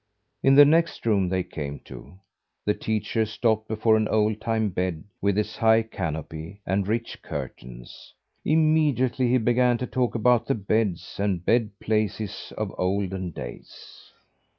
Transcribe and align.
In 0.41 0.55
the 0.55 0.65
next 0.65 1.05
room 1.05 1.29
they 1.29 1.43
came 1.43 1.77
to, 1.81 2.15
the 2.65 2.73
teacher 2.73 3.23
stopped 3.23 3.67
before 3.67 3.95
an 3.97 4.07
old 4.07 4.41
time 4.41 4.69
bed 4.69 5.03
with 5.21 5.37
its 5.37 5.57
high 5.57 5.83
canopy 5.83 6.59
and 6.65 6.87
rich 6.87 7.21
curtains. 7.21 8.11
Immediately 8.43 9.27
he 9.29 9.37
began 9.37 9.77
to 9.77 9.85
talk 9.85 10.15
about 10.15 10.47
the 10.47 10.55
beds 10.55 11.17
and 11.19 11.45
bed 11.45 11.69
places 11.79 12.51
of 12.57 12.73
olden 12.79 13.29
days. 13.29 14.11